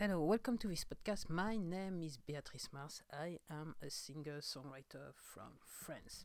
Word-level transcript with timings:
Hello, 0.00 0.20
welcome 0.20 0.56
to 0.58 0.68
this 0.68 0.84
podcast. 0.84 1.28
My 1.28 1.56
name 1.56 2.04
is 2.04 2.18
Beatrice 2.18 2.68
Mars. 2.72 3.02
I 3.12 3.38
am 3.50 3.74
a 3.82 3.90
singer 3.90 4.38
songwriter 4.40 5.10
from 5.16 5.58
France. 5.66 6.24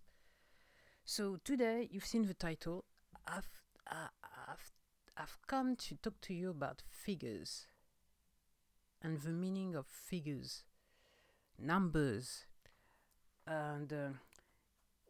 So 1.06 1.40
today 1.44 1.90
you've 1.92 2.06
seen 2.06 2.28
the 2.28 2.36
title. 2.36 2.86
I've, 3.26 3.50
uh, 3.90 4.10
I've, 4.48 4.72
I've 5.18 5.40
come 5.48 5.76
to 5.78 5.96
talk 5.96 6.22
to 6.22 6.36
you 6.36 6.52
about 6.52 6.84
figures 6.88 7.66
and 9.02 9.20
the 9.22 9.32
meaning 9.32 9.74
of 9.74 9.88
figures, 9.88 10.66
numbers. 11.58 12.46
And 13.48 13.92
uh, 13.92 14.10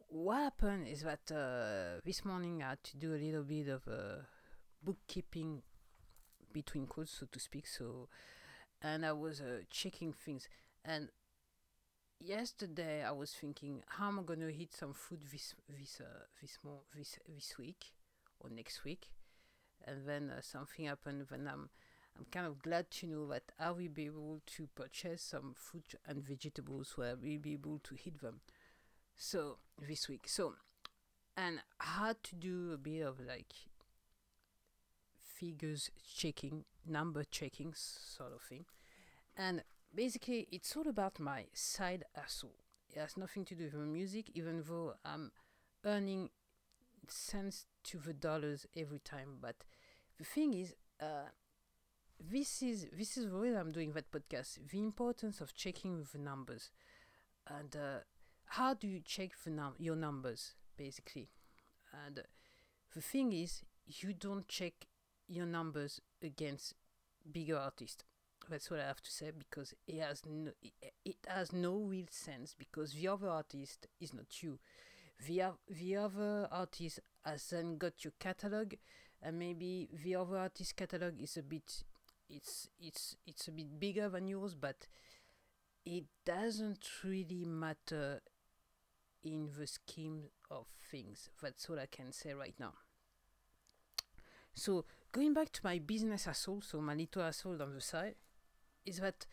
what 0.07 0.37
happened 0.37 0.87
is 0.87 1.01
that 1.01 1.29
uh, 1.35 1.99
this 2.05 2.23
morning 2.23 2.63
I 2.63 2.69
had 2.69 2.83
to 2.85 2.95
do 2.95 3.13
a 3.13 3.19
little 3.19 3.43
bit 3.43 3.67
of 3.67 3.85
uh, 3.89 4.21
bookkeeping 4.81 5.63
between 6.53 6.87
quotes, 6.87 7.11
so 7.19 7.27
to 7.29 7.39
speak. 7.41 7.67
So 7.67 8.07
and 8.83 9.05
I 9.05 9.13
was 9.13 9.39
uh, 9.41 9.61
checking 9.69 10.13
things. 10.13 10.47
And 10.83 11.07
yesterday 12.19 13.03
I 13.03 13.11
was 13.11 13.31
thinking, 13.31 13.81
how 13.87 14.09
am 14.09 14.19
I 14.19 14.23
gonna 14.23 14.49
eat 14.49 14.73
some 14.73 14.93
food 14.93 15.21
this 15.31 15.55
this 15.69 16.01
uh, 16.01 16.25
this 16.41 16.59
more 16.63 16.81
this 16.95 17.17
this 17.33 17.57
week 17.57 17.93
or 18.39 18.49
next 18.49 18.83
week? 18.83 19.09
And 19.85 20.07
then 20.07 20.29
uh, 20.29 20.41
something 20.41 20.85
happened. 20.85 21.25
Then 21.29 21.49
I'm 21.51 21.69
I'm 22.17 22.25
kind 22.31 22.45
of 22.45 22.61
glad 22.61 22.91
to 22.91 23.07
know 23.07 23.27
that 23.27 23.43
I 23.59 23.71
will 23.71 23.89
be 23.89 24.05
able 24.05 24.41
to 24.45 24.67
purchase 24.75 25.23
some 25.23 25.55
fruit 25.55 25.95
and 26.05 26.21
vegetables 26.21 26.93
where 26.95 27.11
I 27.11 27.13
will 27.13 27.39
be 27.39 27.53
able 27.53 27.79
to 27.79 27.95
eat 28.05 28.21
them. 28.21 28.41
So 29.15 29.57
this 29.87 30.09
week, 30.09 30.27
so 30.27 30.55
and 31.35 31.59
I 31.79 32.07
had 32.07 32.23
to 32.25 32.35
do 32.35 32.71
a 32.73 32.77
bit 32.77 33.01
of 33.01 33.19
like 33.19 33.53
figures 35.43 35.89
checking, 36.15 36.65
number 36.87 37.23
checking 37.23 37.73
sort 37.75 38.33
of 38.33 38.41
thing. 38.41 38.65
And 39.37 39.63
basically, 39.93 40.47
it's 40.51 40.75
all 40.75 40.87
about 40.87 41.19
my 41.19 41.45
side 41.53 42.03
hustle. 42.15 42.55
It 42.89 42.99
has 42.99 43.17
nothing 43.17 43.45
to 43.45 43.55
do 43.55 43.65
with 43.65 43.73
music, 43.75 44.29
even 44.35 44.63
though 44.67 44.93
I'm 45.03 45.31
earning 45.85 46.29
cents 47.07 47.65
to 47.85 47.97
the 47.99 48.13
dollars 48.13 48.65
every 48.75 48.99
time. 48.99 49.37
But 49.41 49.57
the 50.17 50.25
thing 50.25 50.53
is, 50.53 50.75
uh, 51.01 51.29
this 52.19 52.61
is 52.63 52.87
this 52.97 53.17
is 53.17 53.29
the 53.31 53.37
way 53.37 53.55
I'm 53.55 53.71
doing 53.71 53.93
that 53.93 54.11
podcast. 54.11 54.59
The 54.71 54.79
importance 54.79 55.41
of 55.41 55.53
checking 55.55 56.05
the 56.11 56.19
numbers, 56.19 56.71
and 57.47 57.75
uh, 57.75 57.99
how 58.47 58.73
do 58.73 58.87
you 58.87 59.01
check 59.03 59.31
the 59.43 59.49
num- 59.51 59.75
your 59.79 59.95
numbers 59.95 60.53
basically? 60.77 61.29
And 62.05 62.23
the 62.95 63.01
thing 63.01 63.33
is, 63.33 63.63
you 63.87 64.13
don't 64.13 64.47
check 64.47 64.73
your 65.27 65.45
numbers 65.45 66.01
against 66.21 66.75
bigger 67.31 67.57
artists. 67.57 68.03
That's 68.49 68.69
what 68.69 68.79
I 68.79 68.87
have 68.87 69.01
to 69.01 69.11
say 69.11 69.31
because 69.37 69.73
it 69.87 70.01
has 70.01 70.21
no, 70.25 70.51
it, 71.05 71.15
has 71.27 71.53
no 71.53 71.77
real 71.77 72.07
sense 72.09 72.55
because 72.57 72.93
the 72.93 73.07
other 73.07 73.29
artist 73.29 73.87
is 73.99 74.13
not 74.13 74.43
you. 74.43 74.59
The, 75.25 75.53
the 75.69 75.95
other 75.95 76.47
artist 76.51 76.99
has 77.23 77.49
then 77.49 77.77
got 77.77 78.03
your 78.03 78.13
catalog, 78.19 78.73
and 79.21 79.39
maybe 79.39 79.89
the 80.03 80.15
other 80.15 80.37
artist 80.37 80.75
catalog 80.75 81.21
is 81.21 81.37
a 81.37 81.43
bit, 81.43 81.83
it's 82.29 82.67
it's 82.79 83.15
it's 83.25 83.47
a 83.47 83.51
bit 83.51 83.79
bigger 83.79 84.09
than 84.09 84.27
yours, 84.27 84.55
but 84.55 84.87
it 85.85 86.05
doesn't 86.25 86.85
really 87.03 87.45
matter 87.45 88.21
in 89.23 89.49
the 89.57 89.67
scheme 89.67 90.23
of 90.51 90.67
things. 90.91 91.29
That's 91.41 91.69
all 91.69 91.79
I 91.79 91.85
can 91.85 92.11
say 92.11 92.33
right 92.33 92.55
now. 92.59 92.73
So 94.53 94.85
going 95.11 95.33
back 95.33 95.51
to 95.53 95.61
my 95.63 95.79
business 95.79 96.25
hustle, 96.25 96.61
so 96.61 96.79
my 96.81 96.93
little 96.93 97.23
hustle 97.23 97.61
on 97.61 97.73
the 97.73 97.81
side, 97.81 98.15
is 98.85 98.99
that 98.99 99.25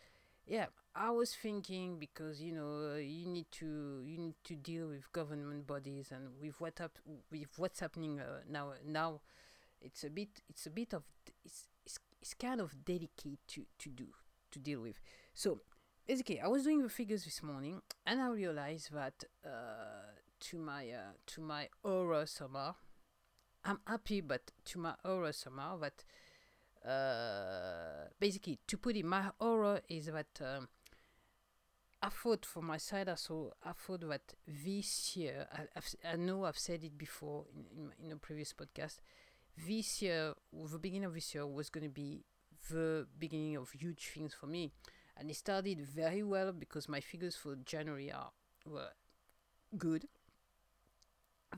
yeah, 0.47 0.67
I 0.95 1.11
was 1.11 1.33
thinking 1.35 1.99
because 1.99 2.41
you 2.41 2.53
know 2.53 2.93
uh, 2.93 2.97
you 2.97 3.27
need 3.27 3.51
to 3.53 4.01
you 4.05 4.17
need 4.17 4.35
to 4.45 4.55
deal 4.55 4.87
with 4.87 5.11
government 5.11 5.67
bodies 5.67 6.11
and 6.11 6.29
with 6.41 6.59
what 6.59 6.81
up 6.81 6.97
with 7.31 7.47
what's 7.57 7.79
happening 7.79 8.19
uh, 8.19 8.41
now 8.49 8.73
now 8.85 9.21
it's 9.81 10.03
a 10.03 10.09
bit 10.09 10.29
it's 10.49 10.65
a 10.65 10.69
bit 10.69 10.93
of 10.93 11.03
it's, 11.45 11.67
it's 11.85 11.99
it's 12.21 12.33
kind 12.33 12.61
of 12.61 12.83
delicate 12.83 13.39
to 13.47 13.65
to 13.79 13.89
do 13.89 14.07
to 14.51 14.59
deal 14.59 14.81
with. 14.81 14.99
So 15.33 15.61
basically, 16.07 16.39
I 16.41 16.47
was 16.47 16.63
doing 16.63 16.81
the 16.81 16.89
figures 16.89 17.23
this 17.23 17.41
morning 17.41 17.81
and 18.05 18.21
I 18.21 18.27
realized 18.29 18.93
that 18.93 19.23
uh, 19.45 20.11
to 20.41 20.57
my 20.57 20.89
uh, 20.89 21.13
to 21.27 21.41
my 21.41 21.69
horror 21.83 22.25
summer 22.25 22.75
I'm 23.63 23.79
happy, 23.85 24.21
but 24.21 24.51
to 24.65 24.79
my 24.79 24.95
horror 25.03 25.31
somehow 25.33 25.77
that 25.79 26.03
uh, 26.87 28.07
basically 28.19 28.59
to 28.67 28.77
put 28.77 28.95
it, 28.95 29.05
my 29.05 29.29
horror 29.39 29.81
is 29.89 30.07
that 30.07 30.39
um, 30.41 30.67
I 32.01 32.09
thought 32.09 32.45
for 32.45 32.61
my 32.63 32.77
side 32.77 33.09
also 33.09 33.53
I 33.63 33.73
thought 33.73 34.01
that 34.09 34.33
this 34.47 35.15
year 35.15 35.47
I, 35.53 35.61
I've, 35.75 35.95
i 36.03 36.15
know 36.15 36.45
I've 36.45 36.57
said 36.57 36.83
it 36.83 36.97
before 36.97 37.45
in 37.53 37.91
in, 37.99 38.05
in 38.05 38.11
a 38.11 38.15
previous 38.17 38.53
podcast. 38.53 38.99
This 39.67 40.01
year, 40.01 40.33
the 40.53 40.79
beginning 40.79 41.05
of 41.05 41.13
this 41.13 41.35
year 41.35 41.45
was 41.45 41.69
going 41.69 41.83
to 41.83 41.93
be 41.93 42.23
the 42.71 43.05
beginning 43.19 43.57
of 43.57 43.69
huge 43.71 44.07
things 44.07 44.33
for 44.33 44.47
me, 44.47 44.71
and 45.17 45.29
it 45.29 45.35
started 45.35 45.81
very 45.81 46.23
well 46.23 46.51
because 46.51 46.87
my 46.89 47.01
figures 47.01 47.35
for 47.35 47.55
January 47.57 48.11
are 48.11 48.31
were 48.65 48.89
good. 49.77 50.07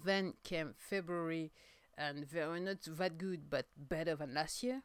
Then 0.03 0.33
came 0.43 0.73
February 0.77 1.51
and 1.97 2.25
they 2.31 2.45
were 2.45 2.59
not 2.59 2.81
that 2.81 3.17
good, 3.17 3.49
but 3.49 3.67
better 3.77 4.15
than 4.15 4.33
last 4.33 4.63
year. 4.63 4.81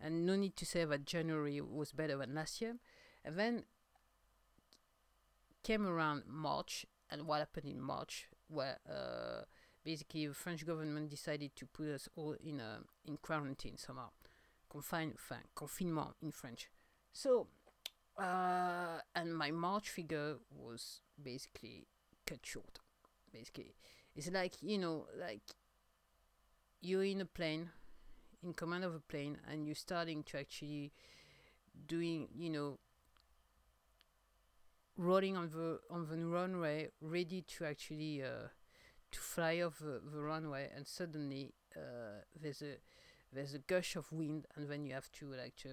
And 0.00 0.26
no 0.26 0.36
need 0.36 0.56
to 0.56 0.66
say 0.66 0.84
that 0.84 1.06
January 1.06 1.60
was 1.60 1.92
better 1.92 2.16
than 2.16 2.34
last 2.34 2.60
year. 2.60 2.76
And 3.24 3.38
then 3.38 3.64
came 5.62 5.86
around 5.86 6.24
March, 6.28 6.86
and 7.10 7.26
what 7.26 7.38
happened 7.38 7.68
in 7.68 7.80
March, 7.80 8.28
where 8.48 8.78
uh, 8.88 9.44
basically 9.84 10.26
the 10.26 10.34
French 10.34 10.64
government 10.66 11.10
decided 11.10 11.56
to 11.56 11.66
put 11.66 11.88
us 11.88 12.08
all 12.14 12.36
in 12.44 12.60
a 12.60 12.80
in 13.06 13.16
quarantine 13.16 13.76
somehow, 13.76 14.10
enfin, 14.74 15.14
confinement 15.54 16.14
in 16.22 16.30
French. 16.30 16.68
So, 17.12 17.48
uh, 18.18 19.00
and 19.14 19.36
my 19.36 19.50
March 19.50 19.90
figure 19.90 20.36
was 20.50 21.00
basically 21.20 21.86
cut 22.26 22.40
short. 22.44 22.78
Basically, 23.32 23.74
it's 24.14 24.30
like 24.30 24.54
you 24.62 24.78
know, 24.78 25.06
like 25.18 25.42
you're 26.80 27.04
in 27.04 27.20
a 27.20 27.26
plane, 27.26 27.70
in 28.44 28.52
command 28.52 28.84
of 28.84 28.94
a 28.94 29.00
plane, 29.00 29.38
and 29.50 29.66
you're 29.66 29.74
starting 29.74 30.22
to 30.24 30.38
actually 30.38 30.92
doing, 31.88 32.28
you 32.36 32.50
know, 32.50 32.78
rolling 34.96 35.36
on 35.36 35.50
the 35.50 35.80
on 35.90 36.06
the 36.08 36.26
runway, 36.26 36.88
ready 37.00 37.42
to 37.42 37.64
actually 37.64 38.22
uh, 38.22 38.48
to 39.10 39.20
fly 39.20 39.60
off 39.60 39.78
the, 39.78 40.00
the 40.12 40.20
runway, 40.20 40.70
and 40.74 40.86
suddenly 40.86 41.54
uh, 41.76 42.22
there's 42.40 42.62
a 42.62 42.76
there's 43.32 43.54
a 43.54 43.58
gush 43.58 43.96
of 43.96 44.12
wind, 44.12 44.46
and 44.54 44.68
then 44.68 44.84
you 44.84 44.94
have 44.94 45.10
to 45.12 45.32
like 45.32 45.56
to 45.56 45.68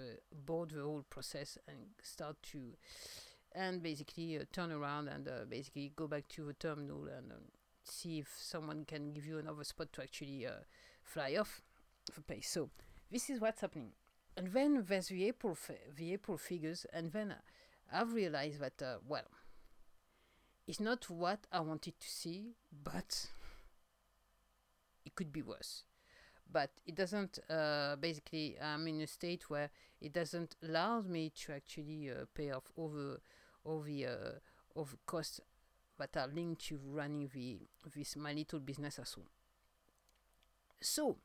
board 0.45 0.71
the 0.71 0.81
whole 0.81 1.05
process 1.09 1.57
and 1.67 1.77
start 2.01 2.37
to 2.41 2.73
and 3.53 3.83
basically 3.83 4.37
uh, 4.37 4.43
turn 4.51 4.71
around 4.71 5.09
and 5.09 5.27
uh, 5.27 5.45
basically 5.49 5.91
go 5.95 6.07
back 6.07 6.27
to 6.29 6.45
the 6.45 6.53
terminal 6.53 7.05
and 7.05 7.31
um, 7.31 7.43
see 7.83 8.19
if 8.19 8.33
someone 8.37 8.85
can 8.85 9.11
give 9.11 9.25
you 9.25 9.37
another 9.37 9.63
spot 9.63 9.91
to 9.91 10.01
actually 10.01 10.45
uh, 10.45 10.63
fly 11.03 11.35
off 11.35 11.61
the 12.15 12.21
place. 12.21 12.49
So 12.49 12.69
this 13.11 13.29
is 13.29 13.39
what's 13.39 13.61
happening. 13.61 13.91
And 14.37 14.47
then 14.53 14.85
there's 14.87 15.07
the 15.07 15.27
April, 15.27 15.57
the 15.97 16.13
April 16.13 16.37
figures, 16.37 16.85
and 16.93 17.11
then 17.11 17.35
I've 17.91 18.13
realized 18.13 18.61
that, 18.61 18.81
uh, 18.81 18.97
well, 19.07 19.27
it's 20.67 20.79
not 20.79 21.09
what 21.09 21.47
I 21.51 21.59
wanted 21.59 21.99
to 21.99 22.09
see, 22.09 22.55
but 22.83 23.27
it 25.05 25.15
could 25.15 25.33
be 25.33 25.41
worse. 25.41 25.83
But 26.49 26.71
it 26.85 26.95
doesn't, 26.95 27.39
uh, 27.49 27.95
basically, 27.97 28.57
I'm 28.61 28.87
in 28.87 29.01
a 29.01 29.07
state 29.07 29.49
where 29.49 29.69
it 29.99 30.13
doesn't 30.13 30.55
allow 30.63 31.01
me 31.01 31.31
to 31.43 31.53
actually 31.53 32.09
uh, 32.09 32.25
pay 32.33 32.51
off 32.51 32.71
all 32.75 32.89
the, 32.89 33.19
all 33.63 33.81
the, 33.81 34.05
uh, 34.05 34.31
all 34.75 34.87
costs 35.05 35.41
that 35.97 36.17
are 36.17 36.27
linked 36.27 36.65
to 36.67 36.79
running 36.83 37.29
the, 37.33 37.59
this 37.93 38.15
my 38.15 38.33
little 38.33 38.59
business 38.59 38.99
as 38.99 39.15
well. 39.17 39.27
So, 40.81 41.17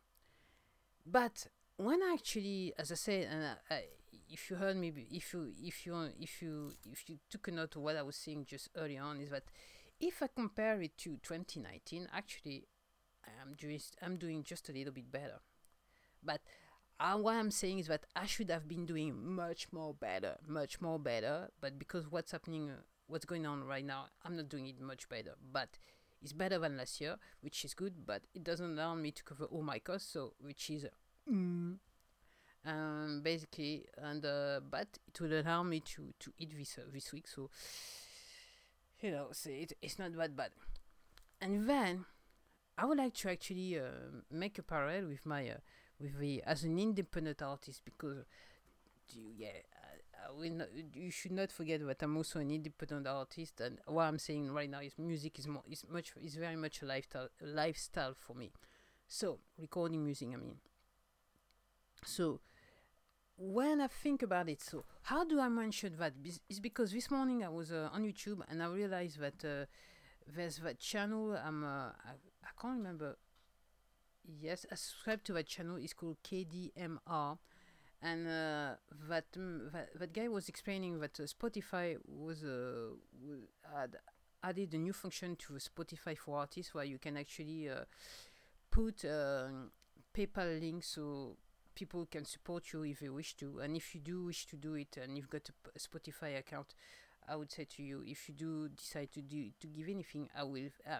but 1.06 1.47
when 1.76 2.00
actually, 2.03 2.73
as 2.79 2.91
I 2.91 2.97
said, 2.97 3.29
and 3.31 3.44
I, 3.44 3.75
I, 3.75 3.82
if 4.29 4.50
you 4.50 4.56
heard 4.56 4.76
me, 4.76 4.93
if 5.11 5.32
you 5.32 5.53
if 5.62 5.87
you 5.87 6.08
if 6.20 6.43
you 6.43 6.73
if 6.91 7.08
you 7.08 7.19
took 7.31 7.49
a 7.49 7.50
note 7.53 7.76
of 7.76 7.82
what 7.82 7.97
I 7.97 8.03
was 8.03 8.17
saying 8.17 8.47
just 8.49 8.70
early 8.76 8.99
on, 8.99 9.20
is 9.20 9.31
that 9.31 9.44
if 10.00 10.23
I 10.23 10.29
compare 10.35 10.81
it 10.82 10.99
to 10.99 11.19
2019, 11.23 12.08
actually, 12.12 12.67
I'm 13.41 13.55
just 13.56 13.97
I'm 14.03 14.17
doing 14.17 14.43
just 14.43 14.69
a 14.69 14.73
little 14.73 14.93
bit 14.93 15.11
better. 15.11 15.41
But 16.23 16.41
uh, 16.99 17.17
what 17.17 17.37
I'm 17.37 17.50
saying 17.50 17.79
is 17.81 17.87
that 17.88 18.06
I 18.17 18.26
should 18.26 18.50
have 18.50 18.67
been 18.67 18.87
doing 18.87 19.35
much 19.35 19.73
more 19.73 19.94
better, 19.94 20.37
much 20.47 20.81
more 20.81 20.99
better. 20.99 21.50
But 21.61 21.79
because 21.79 22.11
what's 22.11 22.32
happening, 22.32 22.70
uh, 22.70 22.82
what's 23.06 23.25
going 23.25 23.47
on 23.47 23.64
right 23.64 23.85
now, 23.85 24.06
I'm 24.25 24.37
not 24.37 24.49
doing 24.49 24.67
it 24.67 24.81
much 24.81 25.08
better. 25.08 25.35
But 25.53 25.79
is 26.22 26.32
better 26.32 26.58
than 26.58 26.76
last 26.76 27.00
year, 27.00 27.16
which 27.40 27.64
is 27.64 27.74
good, 27.74 28.06
but 28.06 28.22
it 28.34 28.44
doesn't 28.44 28.78
allow 28.78 28.94
me 28.94 29.10
to 29.10 29.22
cover 29.22 29.44
all 29.44 29.62
my 29.62 29.78
costs, 29.78 30.12
so 30.12 30.32
which 30.40 30.70
is 30.70 30.86
mm. 31.30 31.76
um, 32.64 33.20
basically, 33.22 33.86
and 33.98 34.24
uh, 34.24 34.60
but 34.70 34.98
it 35.08 35.20
will 35.20 35.40
allow 35.40 35.62
me 35.62 35.80
to 35.80 36.12
to 36.18 36.32
eat 36.38 36.56
this 36.56 36.78
uh, 36.78 36.82
this 36.92 37.12
week. 37.12 37.28
So 37.28 37.50
you 39.00 39.10
know, 39.10 39.28
so 39.32 39.50
it, 39.50 39.72
it's 39.82 39.98
not 39.98 40.16
that 40.16 40.36
bad. 40.36 40.50
And 41.40 41.68
then 41.68 42.06
I 42.78 42.84
would 42.84 42.98
like 42.98 43.14
to 43.14 43.30
actually 43.30 43.78
uh, 43.78 44.22
make 44.30 44.58
a 44.58 44.62
parallel 44.62 45.08
with 45.08 45.24
my 45.26 45.48
uh, 45.48 45.54
with 46.00 46.19
the 46.19 46.42
as 46.44 46.64
an 46.64 46.78
independent 46.78 47.42
artist 47.42 47.82
because 47.84 48.24
yeah 49.14 49.48
not, 50.50 50.68
you 50.94 51.10
should 51.10 51.32
not 51.32 51.50
forget 51.50 51.84
that 51.86 52.02
I'm 52.02 52.16
also 52.16 52.38
an 52.40 52.50
independent 52.50 53.06
artist 53.06 53.60
and 53.60 53.78
what 53.86 54.04
I'm 54.04 54.18
saying 54.18 54.50
right 54.50 54.70
now 54.70 54.80
is 54.80 54.98
music 54.98 55.38
is 55.38 55.46
more 55.46 55.62
is 55.70 55.84
much 55.88 56.12
is 56.22 56.36
very 56.36 56.56
much 56.56 56.82
a 56.82 56.86
lifestyle 56.86 57.28
lifestyle 57.40 58.14
for 58.14 58.34
me. 58.34 58.52
So 59.08 59.38
recording 59.58 60.04
music 60.04 60.28
I 60.32 60.36
mean. 60.36 60.56
So 62.04 62.40
when 63.38 63.80
I 63.80 63.86
think 63.88 64.22
about 64.22 64.48
it 64.48 64.62
so 64.62 64.84
how 65.02 65.24
do 65.24 65.40
I 65.40 65.48
mention 65.48 65.94
that? 65.98 66.14
It's 66.48 66.60
because 66.60 66.92
this 66.92 67.10
morning 67.10 67.44
I 67.44 67.48
was 67.48 67.72
uh, 67.72 67.88
on 67.92 68.04
YouTube 68.04 68.40
and 68.48 68.62
I 68.62 68.66
realized 68.69 69.20
that 69.20 69.44
uh, 69.44 69.66
there's 70.34 70.58
that 70.58 70.78
channel 70.80 71.36
I'm 71.36 71.64
uh, 71.64 71.88
I, 71.88 72.14
I 72.44 72.60
can't 72.60 72.78
remember. 72.78 73.16
Yes 74.24 74.66
I 74.70 74.74
subscribe 74.74 75.22
to 75.24 75.32
that 75.34 75.46
channel. 75.46 75.76
It's 75.76 75.92
called 75.92 76.16
KDMR 76.24 77.38
and 78.02 78.26
uh, 78.26 78.75
that, 79.08 79.32
mm, 79.32 79.72
that 79.72 79.88
that 79.98 80.12
guy 80.12 80.28
was 80.28 80.48
explaining 80.48 81.00
that 81.00 81.19
uh, 81.19 81.25
Spotify 81.25 81.96
was 82.06 82.44
uh, 82.44 82.94
had 83.75 83.96
added 84.43 84.75
a 84.75 84.78
new 84.78 84.93
function 84.93 85.37
to 85.37 85.54
Spotify 85.54 86.16
for 86.16 86.38
artists 86.38 86.75
where 86.75 86.84
you 86.84 86.98
can 86.98 87.16
actually 87.16 87.69
uh, 87.69 87.84
put 88.70 89.04
um, 89.04 89.70
PayPal 90.16 90.60
links 90.60 90.88
so 90.88 91.37
people 91.75 92.06
can 92.10 92.25
support 92.25 92.72
you 92.72 92.82
if 92.84 93.00
they 93.00 93.08
wish 93.08 93.34
to, 93.37 93.58
and 93.58 93.76
if 93.76 93.94
you 93.94 94.00
do 94.00 94.25
wish 94.25 94.46
to 94.46 94.56
do 94.56 94.75
it, 94.75 94.96
and 95.02 95.16
you've 95.16 95.31
got 95.31 95.48
a, 95.48 95.78
Spotify 95.78 96.38
account, 96.38 96.75
I 97.28 97.37
would 97.37 97.50
say 97.50 97.66
to 97.76 97.82
you, 97.82 98.02
if 98.06 98.28
you 98.28 98.34
do 98.34 98.69
decide 98.69 99.12
to 99.12 99.22
do 99.22 99.50
to 99.60 99.66
give 99.66 99.88
anything, 99.88 100.28
I 100.37 100.43
will. 100.44 100.69
Uh, 100.88 100.98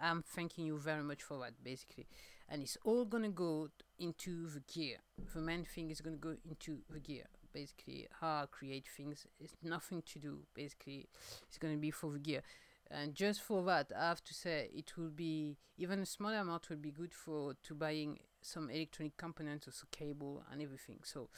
I'm 0.00 0.22
thanking 0.22 0.64
you 0.66 0.78
very 0.78 1.02
much 1.02 1.22
for 1.24 1.38
that, 1.40 1.64
basically 1.64 2.06
and 2.48 2.62
it's 2.62 2.78
all 2.84 3.04
gonna 3.04 3.28
go 3.28 3.68
into 3.98 4.48
the 4.48 4.60
gear. 4.60 4.98
The 5.34 5.40
main 5.40 5.64
thing 5.64 5.90
is 5.90 6.00
gonna 6.00 6.16
go 6.16 6.36
into 6.48 6.78
the 6.90 7.00
gear. 7.00 7.24
Basically, 7.52 8.06
how 8.20 8.42
I 8.42 8.46
create 8.50 8.86
things 8.96 9.26
It's 9.40 9.56
nothing 9.62 10.02
to 10.02 10.18
do. 10.18 10.38
Basically, 10.54 11.08
it's 11.48 11.58
gonna 11.58 11.76
be 11.76 11.90
for 11.90 12.12
the 12.12 12.18
gear. 12.18 12.42
And 12.90 13.14
just 13.14 13.42
for 13.42 13.62
that, 13.64 13.92
I 13.96 14.08
have 14.08 14.24
to 14.24 14.34
say 14.34 14.70
it 14.74 14.96
will 14.96 15.10
be 15.10 15.56
even 15.76 16.00
a 16.00 16.06
small 16.06 16.32
amount 16.32 16.70
will 16.70 16.76
be 16.76 16.90
good 16.90 17.12
for 17.12 17.54
to 17.64 17.74
buying 17.74 18.18
some 18.40 18.70
electronic 18.70 19.16
components, 19.16 19.66
also 19.66 19.86
cable 19.90 20.42
and 20.50 20.62
everything. 20.62 21.00
So 21.04 21.28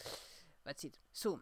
that's 0.65 0.85
it. 0.85 0.99
So 1.13 1.41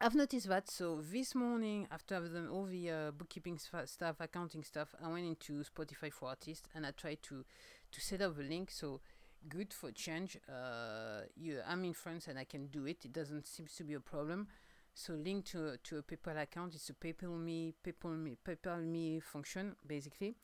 I've 0.00 0.16
noticed 0.16 0.48
that. 0.48 0.68
So 0.68 1.00
this 1.00 1.34
morning, 1.34 1.86
after 1.92 2.16
I've 2.16 2.32
done 2.32 2.48
all 2.48 2.64
the 2.64 2.90
uh, 2.90 3.10
bookkeeping 3.12 3.58
stuff, 3.58 4.16
accounting 4.18 4.64
stuff, 4.64 4.94
I 5.00 5.08
went 5.08 5.26
into 5.26 5.62
Spotify 5.62 6.12
for 6.12 6.30
Artists 6.30 6.68
and 6.74 6.84
I 6.84 6.90
tried 6.90 7.22
to 7.24 7.44
to 7.92 8.00
set 8.00 8.20
up 8.20 8.36
a 8.38 8.42
link. 8.42 8.70
So 8.72 9.00
good 9.48 9.72
for 9.72 9.90
change. 9.90 10.38
Uh, 10.48 11.22
you, 11.36 11.60
I'm 11.66 11.84
in 11.84 11.94
France 11.94 12.28
and 12.28 12.38
I 12.38 12.44
can 12.44 12.66
do 12.66 12.86
it. 12.86 13.04
It 13.04 13.12
doesn't 13.12 13.46
seem 13.46 13.66
to 13.76 13.84
be 13.84 13.94
a 13.94 14.00
problem. 14.00 14.48
So 14.94 15.14
link 15.14 15.46
to 15.46 15.76
to 15.82 15.98
a 15.98 16.02
PayPal 16.02 16.40
account. 16.40 16.74
It's 16.74 16.90
a 16.90 16.94
PayPal 16.94 17.38
me 17.38 17.74
PayPal 17.84 18.18
me 18.18 18.36
PayPal 18.46 18.84
me 18.84 19.20
function 19.20 19.76
basically. 19.86 20.36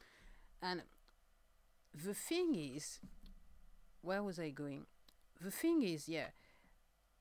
And 0.63 0.83
the 1.95 2.15
thing 2.15 2.55
is, 2.55 3.01
where 4.01 4.23
was 4.23 4.39
I 4.39 4.51
going? 4.51 4.87
The 5.41 5.51
thing 5.51 5.83
is, 5.83 6.09
yeah, 6.09 6.29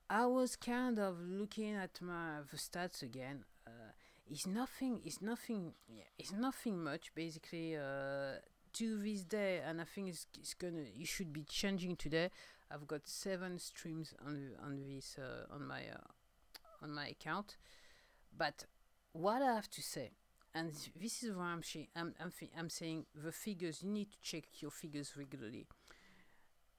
I 0.09 0.25
was 0.25 0.55
kind 0.55 0.99
of 0.99 1.19
looking 1.19 1.75
at 1.75 2.01
my 2.01 2.39
the 2.49 2.57
stats 2.57 3.01
again. 3.03 3.43
Uh, 3.65 3.91
it's 4.29 4.47
nothing. 4.47 5.01
It's 5.03 5.21
nothing. 5.21 5.73
Yeah, 5.89 6.03
it's 6.17 6.31
nothing 6.31 6.83
much. 6.83 7.13
Basically, 7.13 7.75
uh, 7.75 8.39
to 8.73 8.97
this 9.01 9.23
day, 9.23 9.61
and 9.65 9.81
I 9.81 9.83
think 9.83 10.09
it's, 10.09 10.27
it's 10.37 10.53
gonna 10.53 10.85
it 10.99 11.07
should 11.07 11.33
be 11.33 11.43
changing 11.43 11.95
today. 11.95 12.29
I've 12.71 12.87
got 12.87 13.07
seven 13.07 13.59
streams 13.59 14.13
on 14.25 14.51
on 14.63 14.83
this 14.87 15.17
uh, 15.17 15.53
on 15.53 15.65
my 15.67 15.81
uh, 15.81 16.83
on 16.83 16.93
my 16.93 17.07
account, 17.07 17.57
but 18.35 18.65
what 19.13 19.41
I 19.41 19.53
have 19.55 19.69
to 19.71 19.81
say, 19.81 20.11
and 20.53 20.71
this 20.99 21.23
is 21.23 21.35
why 21.35 21.45
I'm 21.45 21.61
sh- 21.61 21.89
I'm 21.95 22.13
I'm, 22.19 22.31
I'm 22.57 22.69
saying 22.69 23.05
the 23.15 23.31
figures. 23.31 23.83
You 23.83 23.89
need 23.89 24.11
to 24.11 24.17
check 24.21 24.45
your 24.61 24.71
figures 24.71 25.15
regularly, 25.17 25.65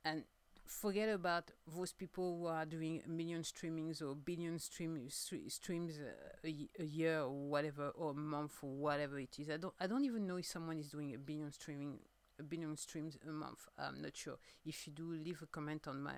and 0.05 0.25
forget 0.69 1.09
about 1.09 1.51
those 1.67 1.93
people 1.93 2.39
who 2.39 2.47
are 2.47 2.65
doing 2.65 3.03
a 3.05 3.09
million 3.09 3.43
streamings 3.43 4.03
or 4.03 4.15
billion 4.15 4.59
stream 4.59 5.09
streams 5.09 5.99
uh, 5.99 6.47
a, 6.47 6.69
a 6.81 6.85
year 6.85 7.21
or 7.21 7.49
whatever 7.49 7.89
or 7.91 8.11
a 8.11 8.15
month 8.15 8.53
or 8.63 8.71
whatever 8.71 9.19
it 9.19 9.39
is. 9.39 9.51
I 9.51 9.57
don't 9.57 9.75
I 9.81 9.87
don't 9.87 10.05
even 10.05 10.27
know 10.27 10.37
if 10.37 10.47
someone 10.47 10.79
is 10.79 10.91
doing 10.91 11.15
a 11.15 11.19
billion 11.19 11.53
streaming 11.53 11.99
a 12.39 12.43
billion 12.43 12.77
streams 12.77 13.17
a 13.27 13.33
month. 13.33 13.67
I'm 13.79 14.01
not 14.03 14.17
sure. 14.17 14.37
If 14.65 14.87
you 14.87 14.93
do, 14.93 15.11
leave 15.13 15.43
a 15.43 15.47
comment 15.47 15.89
on 15.89 16.03
my 16.03 16.15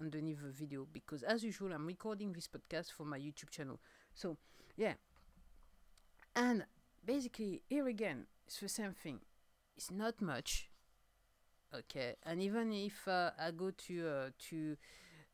underneath 0.00 0.42
the 0.42 0.50
video 0.50 0.86
because 0.92 1.22
as 1.22 1.44
usual 1.44 1.72
I'm 1.72 1.86
recording 1.86 2.32
this 2.32 2.48
podcast 2.48 2.92
for 2.92 3.04
my 3.04 3.18
YouTube 3.18 3.50
channel. 3.50 3.80
So 4.14 4.36
yeah, 4.76 4.94
and 6.34 6.64
basically 7.04 7.62
here 7.68 7.88
again 7.88 8.26
it's 8.46 8.60
the 8.60 8.68
same 8.68 8.92
thing. 8.94 9.20
It's 9.76 9.90
not 9.90 10.20
much 10.20 10.69
Okay, 11.72 12.16
and 12.24 12.42
even 12.42 12.72
if 12.72 13.06
uh, 13.06 13.30
I 13.38 13.52
go 13.52 13.70
to 13.70 14.08
uh, 14.08 14.30
to 14.48 14.76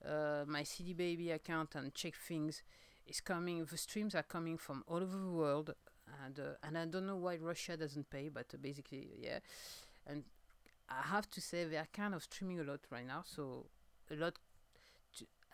uh, 0.06 0.44
my 0.46 0.64
CD 0.64 0.92
Baby 0.92 1.30
account 1.30 1.74
and 1.74 1.94
check 1.94 2.14
things, 2.14 2.62
it's 3.06 3.22
coming. 3.22 3.64
The 3.64 3.78
streams 3.78 4.14
are 4.14 4.22
coming 4.22 4.58
from 4.58 4.84
all 4.86 5.02
over 5.02 5.16
the 5.16 5.30
world, 5.30 5.74
and 6.24 6.38
uh, 6.38 6.42
and 6.62 6.76
I 6.76 6.84
don't 6.84 7.06
know 7.06 7.16
why 7.16 7.36
Russia 7.36 7.76
doesn't 7.78 8.10
pay, 8.10 8.28
but 8.28 8.46
uh, 8.52 8.58
basically, 8.60 9.08
yeah. 9.18 9.38
And 10.06 10.24
I 10.90 11.08
have 11.08 11.30
to 11.30 11.40
say 11.40 11.64
they 11.64 11.78
are 11.78 11.88
kind 11.92 12.14
of 12.14 12.22
streaming 12.22 12.60
a 12.60 12.64
lot 12.64 12.80
right 12.90 13.06
now, 13.06 13.22
so 13.24 13.66
a 14.10 14.16
lot 14.16 14.34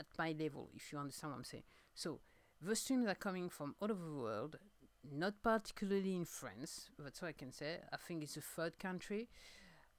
at 0.00 0.06
my 0.18 0.34
level, 0.38 0.68
if 0.74 0.92
you 0.92 0.98
understand 0.98 1.32
what 1.32 1.38
I'm 1.38 1.44
saying. 1.44 1.64
So 1.94 2.18
the 2.60 2.74
streams 2.74 3.06
are 3.06 3.14
coming 3.14 3.48
from 3.48 3.76
all 3.80 3.90
over 3.90 4.04
the 4.04 4.14
world, 4.14 4.56
not 5.12 5.42
particularly 5.42 6.16
in 6.16 6.24
France. 6.24 6.90
That's 6.98 7.22
what 7.22 7.28
I 7.28 7.32
can 7.32 7.52
say. 7.52 7.78
I 7.92 7.96
think 7.96 8.22
it's 8.22 8.36
a 8.36 8.40
third 8.40 8.78
country. 8.80 9.28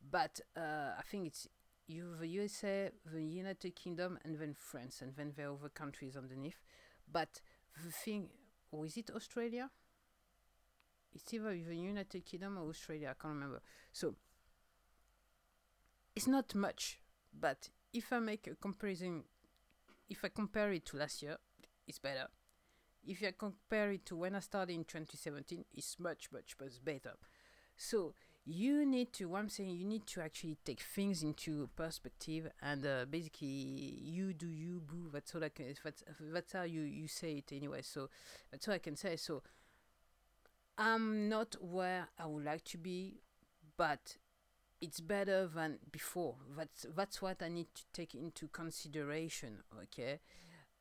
But 0.09 0.39
uh, 0.55 0.93
I 0.97 1.01
think 1.09 1.27
it's 1.27 1.47
you, 1.87 2.15
the 2.19 2.27
USA, 2.27 2.89
the 3.11 3.23
United 3.23 3.75
Kingdom, 3.75 4.19
and 4.23 4.37
then 4.39 4.55
France, 4.57 5.01
and 5.01 5.15
then 5.15 5.33
there 5.35 5.49
are 5.49 5.53
other 5.53 5.69
countries 5.69 6.15
underneath. 6.15 6.63
But 7.11 7.41
the 7.83 7.91
thing, 7.91 8.29
or 8.71 8.85
is 8.85 8.97
it 8.97 9.09
Australia? 9.15 9.69
It's 11.13 11.33
either 11.33 11.55
the 11.55 11.75
United 11.75 12.25
Kingdom 12.25 12.57
or 12.57 12.69
Australia, 12.69 13.09
I 13.11 13.21
can't 13.21 13.35
remember. 13.35 13.61
So 13.91 14.15
it's 16.15 16.27
not 16.27 16.55
much, 16.55 16.99
but 17.39 17.69
if 17.93 18.11
I 18.11 18.19
make 18.19 18.47
a 18.47 18.55
comparison, 18.55 19.23
if 20.09 20.23
I 20.23 20.29
compare 20.29 20.71
it 20.71 20.85
to 20.87 20.97
last 20.97 21.21
year, 21.21 21.37
it's 21.87 21.99
better. 21.99 22.27
If 23.05 23.21
I 23.21 23.33
compare 23.37 23.91
it 23.91 24.05
to 24.07 24.15
when 24.15 24.35
I 24.35 24.39
started 24.39 24.73
in 24.73 24.85
2017, 24.85 25.65
it's 25.73 25.99
much, 25.99 26.29
much, 26.31 26.55
much 26.59 26.83
better. 26.83 27.13
So 27.75 28.13
you 28.45 28.85
need 28.85 29.13
to 29.13 29.25
what 29.29 29.39
i'm 29.39 29.49
saying 29.49 29.69
you 29.69 29.85
need 29.85 30.05
to 30.05 30.21
actually 30.21 30.57
take 30.65 30.81
things 30.81 31.23
into 31.23 31.69
perspective 31.75 32.49
and 32.61 32.85
uh, 32.85 33.05
basically 33.09 33.47
you 33.47 34.33
do 34.33 34.47
you 34.47 34.81
boo 34.85 35.09
that's 35.13 35.33
all 35.33 35.43
i 35.43 35.49
can 35.49 35.73
that's, 35.83 36.03
that's 36.19 36.51
how 36.53 36.63
you 36.63 36.81
you 36.81 37.07
say 37.07 37.35
it 37.35 37.55
anyway 37.55 37.81
so 37.81 38.09
that's 38.51 38.67
all 38.67 38.73
i 38.73 38.79
can 38.79 38.95
say. 38.95 39.15
So 39.15 39.41
i'm 40.77 41.29
not 41.29 41.55
where 41.61 42.07
i 42.19 42.25
would 42.25 42.43
like 42.43 42.63
to 42.65 42.77
be 42.77 43.21
but 43.77 44.17
it's 44.81 44.99
better 44.99 45.47
than 45.47 45.79
before. 45.91 46.35
That's 46.57 46.85
that's 46.95 47.21
what 47.21 47.41
i 47.41 47.47
need 47.47 47.67
to 47.73 47.83
take 47.93 48.15
into 48.15 48.47
consideration 48.49 49.59
okay 49.83 50.19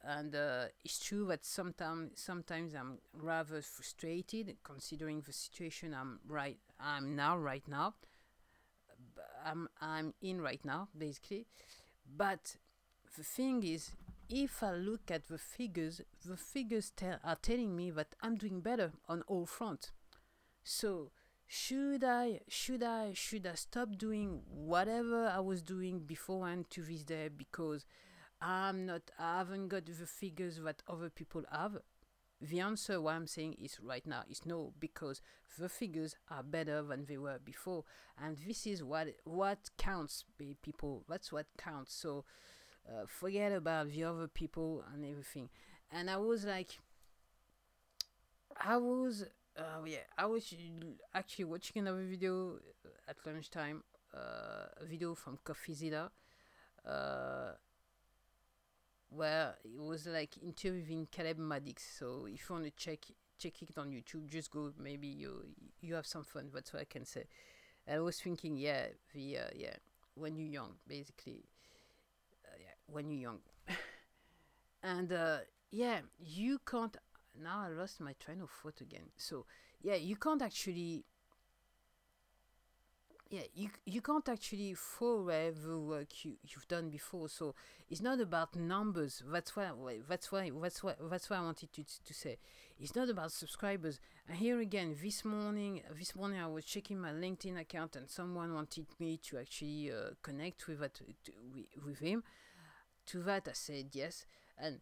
and 0.04 0.34
uh, 0.34 0.64
it's 0.84 0.98
true 1.04 1.26
that 1.26 1.44
sometimes 1.44 2.20
sometimes 2.20 2.74
I'm 2.74 2.98
rather 3.14 3.62
frustrated 3.62 4.56
considering 4.64 5.20
the 5.22 5.32
situation 5.32 5.94
I'm 5.94 6.20
right 6.26 6.58
I'm 6.80 7.14
now 7.16 7.38
right 7.38 7.66
now 7.68 7.94
I'm 9.44 9.68
I'm 9.80 10.14
in 10.20 10.40
right 10.40 10.64
now 10.64 10.88
basically. 10.96 11.46
But 12.16 12.56
the 13.16 13.24
thing 13.24 13.62
is 13.62 13.92
if 14.28 14.62
I 14.62 14.72
look 14.72 15.10
at 15.10 15.28
the 15.28 15.38
figures 15.38 16.00
the 16.24 16.36
figures 16.36 16.92
are 17.24 17.36
telling 17.36 17.76
me 17.76 17.90
that 17.90 18.14
I'm 18.20 18.36
doing 18.36 18.60
better 18.60 18.92
on 19.08 19.22
all 19.26 19.46
fronts. 19.46 19.92
So 20.64 21.10
should 21.46 22.04
I 22.04 22.40
should 22.48 22.82
I 22.82 23.12
should 23.14 23.46
I 23.46 23.54
stop 23.54 23.98
doing 23.98 24.42
whatever 24.48 25.26
I 25.28 25.40
was 25.40 25.62
doing 25.62 26.00
beforehand 26.00 26.66
to 26.70 26.82
this 26.82 27.02
day 27.04 27.28
because 27.28 27.84
I'm 28.42 28.86
not, 28.86 29.02
I 29.18 29.38
haven't 29.38 29.68
got 29.68 29.86
the 29.86 30.06
figures 30.06 30.60
that 30.64 30.82
other 30.88 31.10
people 31.10 31.44
have. 31.50 31.78
The 32.40 32.58
answer, 32.58 33.00
what 33.00 33.14
I'm 33.14 33.28
saying 33.28 33.54
is 33.62 33.78
right 33.80 34.04
now 34.04 34.24
is 34.28 34.44
no, 34.44 34.72
because 34.80 35.20
the 35.60 35.68
figures 35.68 36.16
are 36.28 36.42
better 36.42 36.82
than 36.82 37.04
they 37.04 37.16
were 37.16 37.38
before, 37.38 37.84
and 38.20 38.36
this 38.36 38.66
is 38.66 38.82
what 38.82 39.06
what 39.22 39.70
counts, 39.78 40.24
people. 40.60 41.04
That's 41.08 41.30
what 41.30 41.46
counts. 41.56 41.94
So, 41.94 42.24
uh, 42.88 43.06
forget 43.06 43.52
about 43.52 43.90
the 43.90 44.02
other 44.02 44.26
people 44.26 44.82
and 44.92 45.04
everything. 45.04 45.50
And 45.92 46.10
I 46.10 46.16
was 46.16 46.44
like, 46.44 46.80
I 48.60 48.76
was, 48.76 49.24
uh, 49.56 49.84
yeah, 49.86 49.98
I 50.18 50.26
was 50.26 50.52
actually 51.14 51.44
watching 51.44 51.80
another 51.82 52.04
video 52.04 52.58
at 53.06 53.16
lunchtime, 53.24 53.84
uh, 54.12 54.66
a 54.80 54.84
video 54.84 55.14
from 55.14 55.38
CoffeeZilla, 55.44 56.10
uh, 56.84 57.52
where 59.14 59.54
it 59.64 59.80
was 59.80 60.06
like 60.06 60.36
interviewing 60.42 61.08
Caleb 61.10 61.38
Maddix. 61.38 61.98
So 61.98 62.26
if 62.26 62.48
you 62.48 62.54
want 62.54 62.64
to 62.64 62.70
check 62.70 62.98
check 63.38 63.62
it 63.62 63.76
on 63.76 63.90
YouTube, 63.90 64.28
just 64.28 64.50
go. 64.50 64.72
Maybe 64.78 65.08
you 65.08 65.44
you 65.80 65.94
have 65.94 66.06
some 66.06 66.24
fun. 66.24 66.50
That's 66.52 66.72
what 66.72 66.82
I 66.82 66.86
can 66.86 67.04
say. 67.04 67.24
And 67.86 67.96
I 67.96 68.00
was 68.00 68.20
thinking, 68.20 68.56
yeah, 68.56 68.86
the 69.12 69.38
uh, 69.38 69.50
yeah, 69.54 69.76
when 70.14 70.36
you're 70.36 70.48
young, 70.48 70.74
basically, 70.86 71.44
uh, 72.44 72.56
yeah, 72.58 72.74
when 72.86 73.10
you're 73.10 73.20
young, 73.20 73.40
and 74.82 75.12
uh, 75.12 75.38
yeah, 75.70 76.00
you 76.18 76.60
can't. 76.64 76.96
Now 77.40 77.60
I 77.60 77.68
lost 77.68 78.00
my 78.00 78.14
train 78.20 78.40
of 78.42 78.50
thought 78.50 78.80
again. 78.80 79.10
So 79.16 79.46
yeah, 79.82 79.94
you 79.94 80.16
can't 80.16 80.42
actually 80.42 81.04
yeah 83.32 83.44
you 83.54 83.70
you 83.86 84.02
can't 84.02 84.28
actually 84.28 84.76
away 85.00 85.50
the 85.50 85.78
work. 85.78 86.24
You 86.24 86.34
you've 86.42 86.68
done 86.68 86.90
before. 86.90 87.28
So 87.30 87.54
it's 87.90 88.02
not 88.02 88.20
about 88.20 88.54
numbers. 88.54 89.22
That's 89.26 89.56
why 89.56 89.70
that's 90.08 90.30
why 90.30 90.50
that's 90.60 90.82
why 90.82 90.94
that's 91.10 91.30
why 91.30 91.38
I 91.38 91.40
wanted 91.40 91.72
to 91.72 91.82
to 91.82 92.14
say 92.14 92.36
it's 92.78 92.94
not 92.94 93.08
about 93.08 93.32
subscribers. 93.32 94.00
And 94.28 94.36
here 94.36 94.60
again 94.60 94.96
this 95.02 95.24
morning 95.24 95.80
this 95.98 96.14
morning 96.14 96.40
I 96.40 96.46
was 96.46 96.66
checking 96.66 97.00
my 97.00 97.12
LinkedIn 97.12 97.58
account 97.58 97.96
and 97.96 98.08
someone 98.08 98.52
wanted 98.52 98.86
me 99.00 99.18
to 99.28 99.38
actually 99.38 99.90
uh, 99.90 100.10
connect 100.22 100.68
with 100.68 100.80
that 100.80 100.94
to, 100.94 101.04
with 101.86 102.00
him. 102.00 102.22
To 103.06 103.22
that 103.22 103.48
I 103.48 103.52
said 103.54 103.86
yes. 103.92 104.26
And 104.58 104.80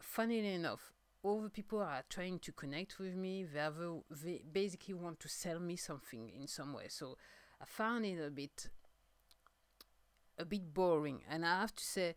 funnily 0.00 0.54
enough 0.54 0.92
all 1.24 1.40
the 1.40 1.50
people 1.50 1.80
are 1.80 2.02
trying 2.08 2.38
to 2.40 2.52
connect 2.52 2.98
with 2.98 3.14
me. 3.14 3.44
They, 3.44 3.60
have 3.60 3.78
a, 3.78 4.00
they 4.10 4.42
basically 4.52 4.94
want 4.94 5.20
to 5.20 5.28
sell 5.28 5.60
me 5.60 5.76
something 5.76 6.30
in 6.30 6.48
some 6.48 6.72
way. 6.72 6.86
So 6.88 7.16
I 7.62 7.64
found 7.66 8.04
it 8.04 8.18
a 8.20 8.30
bit 8.30 8.68
a 10.38 10.44
bit 10.44 10.74
boring 10.74 11.20
and 11.30 11.44
I 11.46 11.60
have 11.60 11.74
to 11.76 11.84
say 11.84 12.14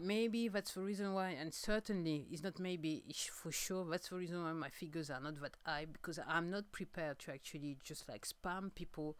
maybe 0.00 0.48
that's 0.48 0.72
the 0.72 0.80
reason 0.82 1.12
why 1.12 1.30
and 1.30 1.52
certainly 1.52 2.26
it's 2.30 2.42
not 2.42 2.58
maybe 2.58 3.04
it's 3.06 3.26
for 3.26 3.52
sure 3.52 3.84
that's 3.88 4.08
the 4.08 4.16
reason 4.16 4.42
why 4.42 4.52
my 4.52 4.70
figures 4.70 5.10
are 5.10 5.20
not 5.20 5.40
that 5.40 5.56
high 5.64 5.86
because 5.92 6.18
I'm 6.26 6.50
not 6.50 6.72
prepared 6.72 7.18
to 7.20 7.32
actually 7.32 7.76
just 7.84 8.08
like 8.08 8.26
spam 8.26 8.74
people 8.74 9.16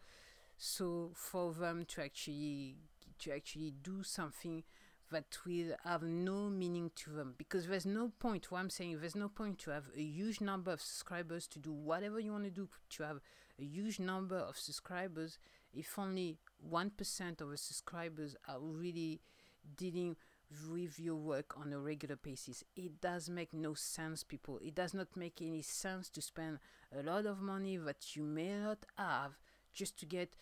so 0.57 1.11
for 1.13 1.53
them 1.53 1.85
to 1.89 2.03
actually 2.03 2.77
to 3.19 3.31
actually 3.33 3.73
do 3.81 4.03
something 4.03 4.63
that 5.11 5.37
will 5.45 5.75
have 5.83 6.01
no 6.01 6.49
meaning 6.49 6.89
to 6.95 7.11
them. 7.11 7.35
Because 7.37 7.67
there's 7.67 7.85
no 7.85 8.11
point 8.19 8.51
what 8.51 8.59
i'm 8.59 8.69
saying 8.69 8.97
there's 8.99 9.15
no 9.15 9.29
point 9.29 9.59
to 9.59 9.69
have 9.69 9.85
a 9.95 10.01
huge 10.01 10.41
number 10.41 10.71
of 10.71 10.81
subscribers 10.81 11.47
to 11.47 11.59
do 11.59 11.71
whatever 11.71 12.19
you 12.19 12.31
want 12.31 12.43
to 12.43 12.49
do 12.49 12.67
to 12.89 13.03
have 13.03 13.19
a 13.59 13.63
huge 13.63 13.99
number 13.99 14.37
of 14.37 14.57
subscribers 14.57 15.37
if 15.73 15.97
only 15.99 16.37
1% 16.71 17.41
of 17.41 17.49
the 17.49 17.57
subscribers 17.57 18.35
are 18.47 18.59
really 18.59 19.21
dealing 19.77 20.15
with 20.69 20.99
your 20.99 21.15
work 21.15 21.55
on 21.59 21.73
a 21.73 21.79
regular 21.79 22.15
basis. 22.15 22.63
It 22.75 23.01
does 23.01 23.29
make 23.29 23.53
no 23.53 23.73
sense, 23.73 24.23
people. 24.23 24.59
It 24.63 24.75
does 24.75 24.93
not 24.93 25.07
make 25.15 25.41
any 25.41 25.61
sense 25.61 26.09
to 26.11 26.21
spend 26.21 26.59
a 26.97 27.03
lot 27.03 27.25
of 27.25 27.41
money 27.41 27.77
that 27.77 28.15
you 28.15 28.23
may 28.23 28.59
not 28.59 28.85
have 28.97 29.37
just 29.73 29.99
to 29.99 30.05
get 30.05 30.35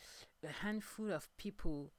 a 0.44 0.52
handful 0.64 1.12
of 1.12 1.36
people, 1.38 1.92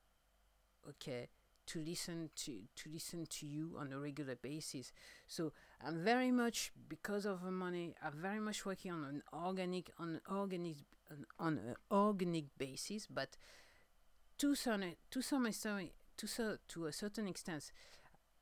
okay, 0.89 1.29
to 1.67 1.81
listen 1.81 2.29
to 2.37 2.61
to 2.77 2.91
listen 2.91 3.27
to 3.27 3.47
you 3.47 3.75
on 3.79 3.93
a 3.93 3.99
regular 3.99 4.37
basis. 4.37 4.93
So 5.27 5.53
I'm 5.85 6.05
very 6.05 6.31
much 6.31 6.73
because 6.89 7.25
of 7.25 7.43
the 7.43 7.51
money. 7.51 7.95
I'm 8.05 8.13
very 8.21 8.39
much 8.39 8.67
working 8.67 8.93
on 8.93 9.05
an 9.05 9.23
organic 9.33 9.91
on 9.99 10.09
an 10.11 10.21
organic 10.31 10.77
on 11.39 11.59
an 11.59 11.75
organic 11.91 12.57
basis, 12.59 13.07
but 13.07 13.37
to 14.39 14.55
some 14.55 14.83
to 15.11 15.23
some 15.23 15.47
extent, 15.47 15.91
to 16.17 16.27
so, 16.27 16.57
to 16.69 16.87
a 16.87 16.93
certain 16.93 17.29
extent, 17.29 17.71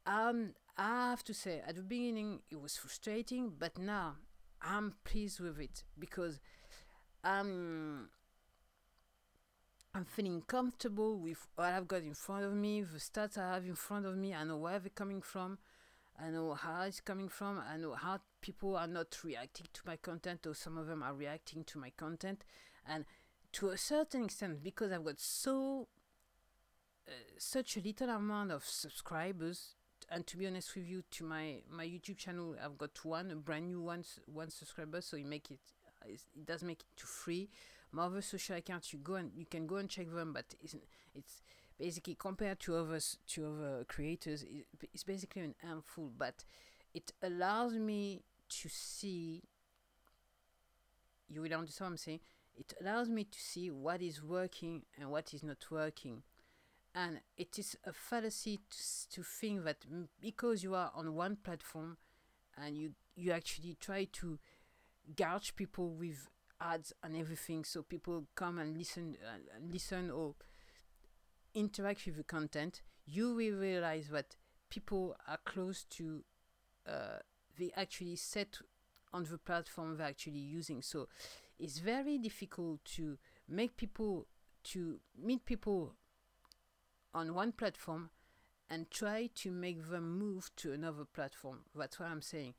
um, 0.07 0.55
I 0.77 1.11
have 1.11 1.25
to 1.25 1.35
say 1.35 1.63
at 1.67 1.77
the 1.77 1.83
beginning 1.83 2.41
it 2.51 2.61
was 2.61 2.77
frustrating, 2.77 3.53
but 3.59 3.79
now 3.79 4.17
I'm 4.61 4.95
pleased 5.05 5.41
with 5.41 5.61
it 5.61 5.85
because 5.99 6.41
um 7.25 8.09
I'm 9.95 10.07
feeling 10.07 10.43
comfortable 10.47 11.19
with 11.19 11.47
what 11.55 11.69
I've 11.73 11.87
got 11.87 12.03
in 12.03 12.15
front 12.15 12.47
of 12.47 12.55
me, 12.55 12.81
the 12.81 12.99
stats 12.99 13.37
I 13.37 13.55
have 13.55 13.67
in 13.67 13.75
front 13.75 14.07
of 14.07 14.17
me. 14.17 14.33
I 14.35 14.43
know 14.45 14.57
where 14.57 14.79
they're 14.79 14.89
coming 14.89 15.21
from. 15.21 15.59
I 16.19 16.31
know 16.31 16.55
how 16.55 16.83
it's 16.83 17.01
coming 17.01 17.29
from. 17.29 17.61
I 17.71 17.77
know 17.77 17.93
how 17.93 18.21
people 18.43 18.77
are 18.77 18.87
not 18.87 19.17
reacting 19.25 19.67
to 19.73 19.81
my 19.87 19.97
content, 19.97 20.47
or 20.47 20.55
some 20.55 20.77
of 20.77 20.87
them 20.87 21.03
are 21.03 21.15
reacting 21.15 21.65
to 21.65 21.79
my 21.79 21.91
content. 21.97 22.45
And 22.87 23.07
to 23.53 23.69
a 23.69 23.79
certain 23.79 24.25
extent, 24.25 24.63
because 24.63 24.93
I've 24.93 25.05
got 25.05 25.21
so 25.21 25.89
uh, 27.09 27.13
such 27.39 27.77
a 27.79 27.81
little 27.81 28.11
amount 28.11 28.51
of 28.51 28.65
subscribers, 28.65 29.77
and 30.11 30.27
to 30.27 30.37
be 30.37 30.47
honest 30.47 30.77
with 30.77 30.87
you, 30.87 31.03
to 31.13 31.25
my 31.25 31.63
my 31.71 31.87
YouTube 31.87 32.19
channel, 32.19 32.57
I've 32.63 32.77
got 32.77 33.03
one, 33.05 33.31
a 33.31 33.37
brand 33.37 33.69
new 33.69 33.81
one, 33.81 34.05
one 34.27 34.51
subscriber, 34.51 35.01
so 35.01 35.17
it 35.17 35.25
make 35.25 35.51
it 35.51 35.61
it 36.05 36.21
does 36.45 36.63
make 36.63 36.81
it 36.81 36.97
to 36.99 37.07
free 37.07 37.49
my 37.93 38.05
other 38.05 38.23
social 38.23 38.57
accounts 38.57 38.93
you 38.93 38.99
go 38.99 39.15
and 39.15 39.31
you 39.37 39.47
can 39.47 39.67
go 39.67 39.77
and 39.77 39.89
check 39.89 40.13
them 40.13 40.33
but 40.33 40.47
it's, 40.61 40.75
it's 41.15 41.43
basically 41.79 42.15
compared 42.15 42.59
to 42.61 42.75
others 42.75 43.19
to 43.27 43.47
other 43.47 43.85
creators 43.89 44.45
it's 44.93 45.05
basically 45.05 45.43
an 45.43 45.55
handful 45.63 46.11
but 46.17 46.45
it 46.95 47.13
allows 47.23 47.75
me 47.75 48.23
to 48.61 48.69
see 48.69 49.43
you 51.33 51.41
will 51.43 51.53
understand 51.53 51.87
what 51.87 51.93
i'm 51.93 51.97
saying. 51.97 52.21
It 52.55 52.75
allows 52.81 53.09
me 53.09 53.25
to 53.25 53.41
see 53.41 53.71
what 53.71 54.03
is 54.03 54.23
working 54.23 54.83
and 54.99 55.11
what 55.11 55.33
is 55.33 55.43
not 55.43 55.65
working. 55.71 56.23
And 56.95 57.21
it 57.39 57.59
is 57.59 57.77
a 57.85 57.93
fallacy 57.93 58.61
to, 58.71 59.11
to 59.17 59.23
think 59.23 59.65
that 59.65 59.79
because 60.21 60.63
you 60.63 60.75
are 60.75 60.93
on 60.95 61.15
one 61.15 61.37
platform 61.37 61.97
and 62.57 62.77
you 62.77 62.93
you 63.17 63.33
actually 63.33 63.77
try 63.81 64.07
to 64.13 64.39
gouge 65.17 65.57
people 65.57 65.91
with 65.91 66.29
ads 66.61 66.93
and 67.03 67.17
everything 67.17 67.65
so 67.65 67.83
people 67.83 68.27
come 68.35 68.59
and 68.59 68.77
listen 68.77 69.17
uh, 69.27 69.39
listen 69.73 70.11
or 70.11 70.35
interact 71.55 72.07
with 72.07 72.17
the 72.17 72.23
content 72.23 72.83
you 73.07 73.35
will 73.35 73.57
realize 73.57 74.09
that 74.09 74.37
people 74.71 75.17
are 75.27 75.39
close 75.45 75.85
to 75.85 76.23
uh, 76.87 77.19
they 77.59 77.73
actually 77.77 78.17
set 78.17 78.59
on 79.13 79.25
the 79.25 79.39
platform 79.39 79.97
they're 79.97 80.07
actually 80.07 80.39
using. 80.39 80.83
So 80.83 81.09
it's 81.59 81.79
very 81.79 82.19
difficult 82.19 82.85
to 82.97 83.19
make 83.49 83.77
people 83.77 84.27
to 84.65 84.99
meet 85.21 85.45
people 85.45 85.95
on 87.15 87.35
one 87.35 87.53
platform 87.53 88.11
and 88.71 88.91
try 88.91 89.29
to 89.35 89.51
make 89.51 89.91
them 89.91 90.19
move 90.19 90.51
to 90.57 90.73
another 90.73 91.05
platform. 91.05 91.61
That's 91.77 91.99
what 91.99 92.09
i'm 92.09 92.23
saying. 92.23 92.55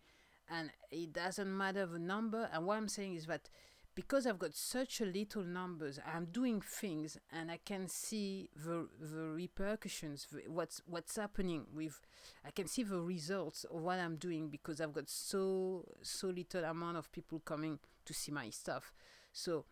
And 0.50 0.70
it 0.92 1.14
doesn't 1.14 1.58
matter 1.58 1.86
the 1.86 2.00
number. 2.00 2.50
And 2.54 2.66
what 2.66 2.78
i'm 2.78 2.90
saying 2.90 3.16
is 3.16 3.26
that 3.28 3.50
because 3.96 4.26
I've 4.26 4.40
got 4.40 4.56
such 4.56 5.02
a 5.02 5.06
little 5.06 5.44
numbers, 5.44 6.00
I'm 6.06 6.26
doing 6.26 6.62
things 6.62 7.18
and 7.32 7.52
I 7.52 7.60
can 7.64 7.88
see 7.88 8.50
the 8.56 8.88
the 9.00 9.28
repercussions, 9.28 10.28
what's 10.48 10.82
what's 10.86 11.16
happening 11.16 11.66
with, 11.74 12.00
I 12.46 12.52
can 12.52 12.68
see 12.68 12.84
the 12.84 13.00
results 13.00 13.64
of 13.66 13.82
what 13.82 14.00
I'm 14.00 14.16
doing 14.16 14.50
because 14.50 14.82
I've 14.82 14.94
got 14.94 15.10
so 15.10 15.86
so 16.02 16.28
little 16.28 16.64
amount 16.64 16.98
of 16.98 17.12
people 17.12 17.40
coming 17.40 17.80
to 18.06 18.14
see 18.14 18.32
my 18.32 18.50
stuff. 18.50 18.92
So, 19.32 19.66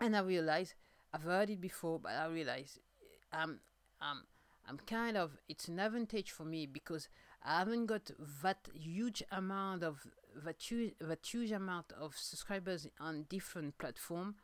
and 0.00 0.16
I 0.16 0.20
realize 0.20 0.74
I've 1.12 1.22
heard 1.22 1.50
it 1.50 1.60
before, 1.60 1.98
but 1.98 2.12
I 2.12 2.26
realize 2.26 2.78
I'm 3.32 3.60
I'm 4.00 4.22
I'm 4.68 4.78
kind 4.86 5.16
of 5.16 5.36
it's 5.48 5.68
an 5.68 5.78
advantage 5.80 6.30
for 6.30 6.44
me 6.44 6.66
because 6.66 7.08
I 7.44 7.58
haven't 7.58 7.86
got 7.86 8.10
that 8.42 8.68
huge 8.74 9.22
amount 9.30 9.82
of 9.82 10.06
that 10.44 10.62
huge, 10.62 10.94
that 11.00 11.26
huge 11.26 11.52
amount 11.52 11.92
of 11.92 12.16
subscribers 12.16 12.88
on 12.98 13.26
different 13.28 13.78
platform 13.78 14.36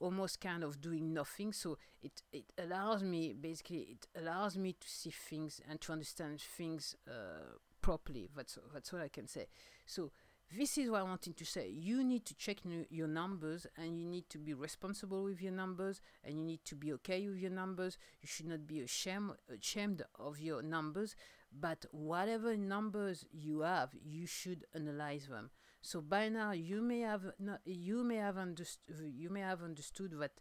almost 0.00 0.40
kind 0.40 0.62
of 0.62 0.80
doing 0.80 1.12
nothing 1.12 1.52
so 1.52 1.76
it 2.02 2.22
it 2.32 2.44
allows 2.58 3.02
me 3.02 3.32
basically 3.32 3.96
it 3.96 4.06
allows 4.16 4.56
me 4.56 4.72
to 4.72 4.88
see 4.88 5.10
things 5.10 5.60
and 5.68 5.80
to 5.80 5.92
understand 5.92 6.40
things 6.40 6.94
uh, 7.08 7.56
properly 7.80 8.28
that's 8.36 8.58
that's 8.72 8.92
what 8.92 9.02
i 9.02 9.08
can 9.08 9.26
say 9.26 9.46
so 9.86 10.10
this 10.56 10.78
is 10.78 10.88
what 10.88 11.00
I 11.00 11.02
wanted 11.02 11.36
to 11.36 11.44
say. 11.44 11.68
You 11.68 12.02
need 12.02 12.24
to 12.24 12.34
check 12.34 12.58
your 12.88 13.06
numbers 13.06 13.66
and 13.76 13.98
you 13.98 14.06
need 14.06 14.30
to 14.30 14.38
be 14.38 14.54
responsible 14.54 15.24
with 15.24 15.42
your 15.42 15.52
numbers 15.52 16.00
and 16.24 16.38
you 16.38 16.42
need 16.42 16.64
to 16.64 16.74
be 16.74 16.90
okay 16.94 17.28
with 17.28 17.38
your 17.38 17.50
numbers. 17.50 17.98
You 18.22 18.28
should 18.28 18.46
not 18.46 18.66
be 18.66 18.80
ashamed, 18.80 19.32
ashamed 19.54 20.04
of 20.18 20.40
your 20.40 20.62
numbers 20.62 21.16
but 21.60 21.86
whatever 21.90 22.56
numbers 22.56 23.24
you 23.32 23.60
have 23.60 23.90
you 24.04 24.26
should 24.26 24.64
analyze 24.74 25.26
them. 25.28 25.50
So 25.80 26.00
by 26.00 26.28
now 26.28 26.52
you 26.52 26.82
may 26.82 27.00
have 27.00 27.22
not, 27.38 27.60
you 27.64 28.04
may 28.04 28.16
have 28.16 28.36
understood 28.38 28.96
you 29.16 29.30
may 29.30 29.40
have 29.40 29.62
understood 29.62 30.12
that 30.20 30.32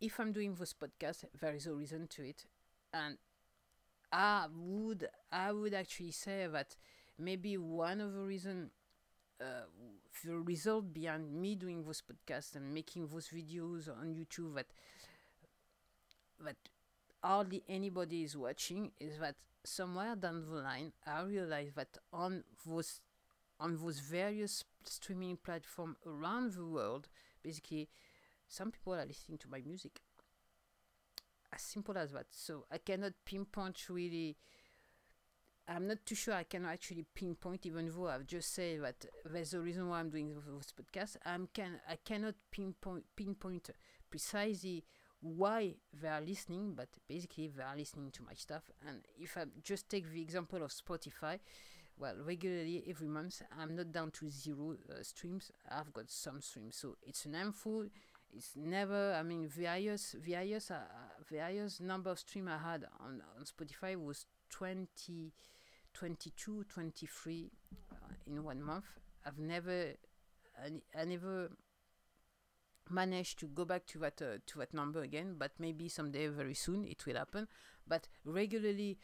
if 0.00 0.18
i'm 0.20 0.32
doing 0.32 0.54
this 0.54 0.74
podcast 0.74 1.24
there 1.40 1.54
is 1.54 1.66
a 1.66 1.74
reason 1.74 2.06
to 2.08 2.22
it. 2.24 2.46
And 2.92 3.18
I 4.12 4.46
would 4.54 5.08
I 5.30 5.52
would 5.52 5.74
actually 5.74 6.12
say 6.12 6.46
that 6.52 6.76
maybe 7.18 7.56
one 7.56 8.00
of 8.00 8.12
the 8.14 8.22
reason 8.22 8.70
uh, 9.40 9.66
the 10.24 10.36
result 10.38 10.92
behind 10.94 11.32
me 11.32 11.54
doing 11.56 11.84
those 11.84 12.02
podcasts 12.02 12.56
and 12.56 12.74
making 12.74 13.08
those 13.08 13.28
videos 13.28 13.88
on 13.88 14.14
YouTube 14.14 14.54
that 14.56 14.66
that 16.44 16.56
hardly 17.22 17.62
anybody 17.68 18.22
is 18.22 18.36
watching 18.36 18.92
is 19.00 19.18
that 19.18 19.36
somewhere 19.64 20.16
down 20.16 20.44
the 20.44 20.56
line 20.56 20.92
I 21.06 21.22
realized 21.22 21.76
that 21.76 21.96
on 22.12 22.44
those 22.66 23.00
on 23.60 23.76
those 23.76 24.00
various 24.00 24.64
streaming 24.84 25.36
platforms 25.36 25.96
around 26.04 26.52
the 26.52 26.66
world, 26.66 27.08
basically 27.42 27.88
some 28.48 28.72
people 28.72 28.94
are 28.94 29.06
listening 29.06 29.38
to 29.38 29.48
my 29.48 29.60
music. 29.64 30.00
As 31.54 31.62
simple 31.62 31.96
as 31.96 32.12
that. 32.12 32.26
So 32.30 32.64
I 32.72 32.78
cannot 32.78 33.12
pinpoint 33.24 33.88
really 33.88 34.36
I'm 35.68 35.86
not 35.86 36.04
too 36.04 36.16
sure 36.16 36.34
I 36.34 36.42
can 36.42 36.64
actually 36.64 37.06
pinpoint, 37.14 37.66
even 37.66 37.88
though 37.88 38.08
I've 38.08 38.26
just 38.26 38.52
said 38.52 38.82
that 38.82 39.06
there's 39.24 39.54
a 39.54 39.60
reason 39.60 39.88
why 39.88 40.00
I'm 40.00 40.10
doing 40.10 40.34
this 40.34 40.72
podcast. 40.72 41.16
I'm 41.24 41.48
can 41.54 41.80
I 41.88 41.96
cannot 42.04 42.34
pinpoint 42.50 43.04
pinpoint 43.14 43.70
precisely 44.10 44.84
why 45.22 45.76
they 46.00 46.08
are 46.08 46.20
listening, 46.20 46.74
but 46.74 46.88
basically 47.08 47.48
they 47.48 47.62
are 47.62 47.76
listening 47.76 48.10
to 48.10 48.22
my 48.22 48.34
stuff. 48.34 48.70
And 48.86 48.98
if 49.18 49.36
I 49.36 49.44
just 49.62 49.88
take 49.88 50.12
the 50.12 50.20
example 50.20 50.62
of 50.62 50.72
Spotify, 50.72 51.38
well, 51.98 52.16
regularly 52.24 52.84
every 52.88 53.08
month 53.08 53.42
I'm 53.56 53.76
not 53.76 53.92
down 53.92 54.10
to 54.12 54.28
zero 54.28 54.76
uh, 54.90 55.02
streams. 55.02 55.50
I've 55.70 55.92
got 55.92 56.10
some 56.10 56.40
streams, 56.40 56.76
so 56.76 56.96
it's 57.02 57.24
an 57.24 57.34
handful. 57.34 57.86
It's 58.34 58.52
never. 58.56 59.14
I 59.14 59.22
mean, 59.22 59.48
the 59.56 59.66
highest, 59.66 60.22
the 60.24 60.32
highest, 60.32 60.70
uh, 60.70 60.78
the 61.30 61.38
highest 61.38 61.80
number 61.80 62.10
of 62.10 62.18
stream 62.18 62.48
I 62.48 62.58
had 62.58 62.86
on 62.98 63.22
on 63.38 63.44
Spotify 63.44 63.94
was 64.02 64.26
20, 64.50 65.32
22, 65.94 66.64
23 66.64 67.50
uh, 67.92 67.96
in 68.26 68.42
one 68.42 68.62
month. 68.62 68.86
I've 69.24 69.38
never, 69.38 69.92
I, 70.58 71.00
I 71.00 71.04
never 71.04 71.50
managed 72.90 73.38
to 73.40 73.46
go 73.46 73.64
back 73.64 73.86
to 73.86 73.98
that 73.98 74.20
uh, 74.20 74.38
to 74.46 74.58
that 74.58 74.74
number 74.74 75.02
again 75.02 75.36
but 75.38 75.52
maybe 75.58 75.88
someday 75.88 76.26
very 76.28 76.54
soon 76.54 76.84
it 76.84 77.04
will 77.06 77.16
happen. 77.16 77.48
But 77.86 78.08
regularly 78.24 78.98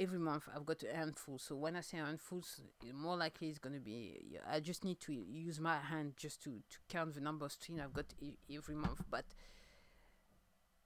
every 0.00 0.18
month 0.18 0.48
I've 0.54 0.66
got 0.66 0.82
a 0.82 0.96
handful. 0.96 1.38
So 1.38 1.54
when 1.56 1.76
I 1.76 1.80
say 1.80 1.98
handfuls 1.98 2.60
more 2.94 3.16
likely 3.16 3.48
it's 3.48 3.58
going 3.58 3.74
to 3.74 3.80
be 3.80 4.38
I 4.50 4.60
just 4.60 4.84
need 4.84 5.00
to 5.00 5.12
use 5.12 5.60
my 5.60 5.78
hand 5.78 6.14
just 6.16 6.42
to, 6.44 6.50
to 6.50 6.78
count 6.88 7.14
the 7.14 7.20
number 7.20 7.44
of 7.44 7.52
streams 7.52 7.80
I've 7.82 7.92
got 7.92 8.06
I- 8.22 8.54
every 8.54 8.74
month. 8.74 9.02
But 9.10 9.24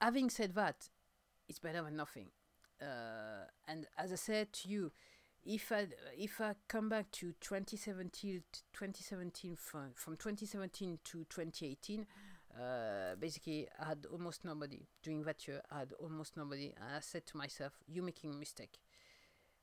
having 0.00 0.30
said 0.30 0.54
that 0.54 0.88
it's 1.48 1.58
better 1.58 1.82
than 1.82 1.96
nothing. 1.96 2.26
Uh, 2.80 3.46
and 3.66 3.86
as 3.96 4.12
I 4.12 4.16
said 4.16 4.52
to 4.52 4.68
you 4.68 4.92
if 5.46 5.70
I 5.70 5.86
if 6.18 6.40
I 6.40 6.54
come 6.68 6.88
back 6.88 7.10
to 7.12 7.32
2017 7.40 8.42
2017 8.72 9.56
from 9.56 9.92
from 9.94 10.16
2017 10.16 10.98
to 11.04 11.24
2018 11.30 12.06
uh, 12.58 13.14
basically 13.18 13.68
I 13.80 13.86
had 13.86 14.06
almost 14.10 14.44
nobody 14.44 14.86
during 15.02 15.22
that 15.24 15.46
year 15.46 15.62
I 15.70 15.80
had 15.80 15.92
almost 16.00 16.36
nobody 16.36 16.72
and 16.76 16.96
I 16.96 17.00
said 17.00 17.26
to 17.26 17.36
myself 17.36 17.72
you're 17.86 18.04
making 18.04 18.30
a 18.30 18.34
mistake. 18.36 18.78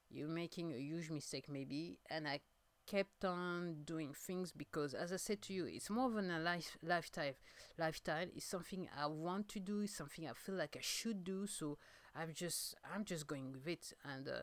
You're 0.09 0.27
making 0.29 0.73
a 0.73 0.77
huge 0.77 1.09
mistake 1.09 1.45
maybe 1.49 1.99
and 2.09 2.27
I 2.27 2.39
kept 2.85 3.23
on 3.25 3.83
doing 3.85 4.13
things 4.13 4.51
because 4.51 4.93
as 4.93 5.13
I 5.13 5.15
said 5.17 5.41
to 5.43 5.53
you 5.53 5.65
it's 5.65 5.89
more 5.89 6.09
than 6.11 6.29
a 6.29 6.39
life 6.39 6.77
lifestyle 6.83 7.33
lifestyle 7.79 8.27
it's 8.35 8.45
something 8.45 8.89
I 8.99 9.07
want 9.07 9.47
to 9.49 9.59
do 9.59 9.81
it's 9.81 9.95
something 9.95 10.27
I 10.27 10.33
feel 10.33 10.55
like 10.55 10.75
I 10.77 10.81
should 10.81 11.23
do 11.23 11.47
so 11.47 11.77
I'm 12.15 12.33
just 12.33 12.75
I'm 12.93 13.05
just 13.05 13.25
going 13.27 13.53
with 13.53 13.67
it. 13.67 13.93
And 14.05 14.27
uh, 14.27 14.41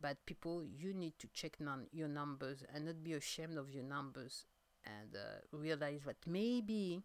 but 0.00 0.16
people 0.26 0.64
you 0.64 0.92
need 0.94 1.18
to 1.18 1.28
check 1.32 1.56
non- 1.60 1.86
your 1.92 2.08
numbers 2.08 2.64
and 2.74 2.86
not 2.86 3.02
be 3.02 3.14
ashamed 3.14 3.56
of 3.58 3.70
your 3.70 3.84
numbers 3.84 4.44
and 4.84 5.16
uh, 5.16 5.40
realize 5.52 6.02
that 6.06 6.16
maybe 6.26 7.02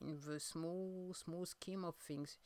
in 0.00 0.18
the 0.26 0.40
small 0.40 1.12
small 1.14 1.46
scheme 1.46 1.84
of 1.84 1.94
things 1.96 2.38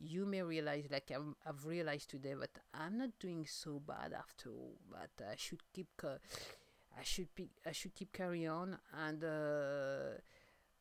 you 0.00 0.24
may 0.24 0.42
realize 0.42 0.84
like 0.90 1.10
I'm, 1.14 1.36
i've 1.46 1.64
realized 1.66 2.10
today 2.10 2.34
that 2.34 2.58
i'm 2.72 2.98
not 2.98 3.10
doing 3.18 3.46
so 3.46 3.80
bad 3.84 4.12
after 4.12 4.50
all 4.50 4.76
but 4.90 5.10
i 5.26 5.34
should 5.36 5.62
keep 5.74 5.88
uh, 6.04 6.18
i 6.98 7.02
should 7.02 7.34
be 7.34 7.50
i 7.66 7.72
should 7.72 7.94
keep 7.94 8.12
carry 8.12 8.46
on 8.46 8.78
and 8.92 9.24
uh, 9.24 10.18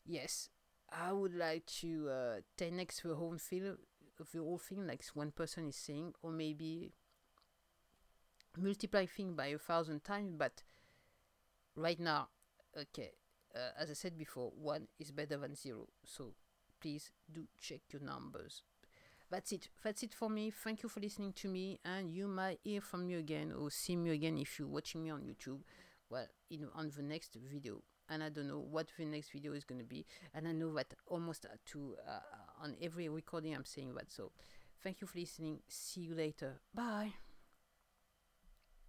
yes 0.05 0.49
i 0.91 1.11
would 1.11 1.33
like 1.33 1.65
to 1.81 2.09
uh, 2.09 2.39
10x 2.57 3.01
the 3.01 3.15
whole 3.15 3.37
thing 3.37 3.75
the 4.19 4.39
whole 4.39 4.57
thing 4.57 4.85
like 4.85 5.03
one 5.13 5.31
person 5.31 5.67
is 5.67 5.75
saying 5.75 6.13
or 6.21 6.31
maybe 6.31 6.93
multiply 8.57 9.05
thing 9.05 9.35
by 9.35 9.47
a 9.47 9.57
thousand 9.57 10.03
times 10.03 10.31
but 10.37 10.63
right 11.75 11.99
now 11.99 12.27
okay 12.75 13.11
uh, 13.55 13.71
as 13.79 13.89
i 13.89 13.93
said 13.93 14.17
before 14.17 14.51
one 14.55 14.87
is 14.99 15.11
better 15.11 15.37
than 15.37 15.55
zero. 15.55 15.87
So 16.03 16.33
please 16.81 17.11
do 17.31 17.45
check 17.59 17.81
your 17.91 18.01
numbers. 18.01 18.63
That's 19.29 19.51
it. 19.51 19.67
That's 19.83 20.03
it 20.03 20.13
for 20.13 20.29
me. 20.29 20.51
Thank 20.51 20.83
you 20.83 20.89
for 20.89 21.01
listening 21.01 21.33
to 21.33 21.49
me 21.49 21.79
and 21.83 22.09
you 22.09 22.27
might 22.27 22.59
hear 22.63 22.79
from 22.81 23.07
me 23.07 23.15
again 23.15 23.51
or 23.51 23.69
see 23.69 23.95
me 23.95 24.11
again 24.11 24.37
if 24.37 24.57
you're 24.57 24.67
watching 24.69 25.03
me 25.03 25.09
on 25.09 25.21
youtube 25.21 25.59
well 26.09 26.27
know 26.49 26.69
on 26.73 26.91
the 26.95 27.03
next 27.03 27.37
video. 27.49 27.81
And 28.09 28.23
i 28.23 28.29
don't 28.29 28.47
know 28.47 28.59
what 28.59 28.87
the 28.97 29.05
next 29.05 29.31
video 29.31 29.51
is 29.51 29.65
going 29.65 29.79
to 29.79 29.85
be 29.85 30.05
and 30.33 30.47
i 30.47 30.53
know 30.53 30.73
that 30.75 30.93
almost 31.07 31.45
to 31.71 31.95
uh, 32.07 32.63
on 32.63 32.75
every 32.81 33.09
recording 33.09 33.53
i'm 33.53 33.65
saying 33.65 33.93
that. 33.95 34.11
So 34.11 34.31
thank 34.81 35.01
you 35.01 35.07
for 35.07 35.19
listening. 35.19 35.59
See 35.67 36.01
you 36.01 36.15
later. 36.15 36.61
Bye 36.73 37.26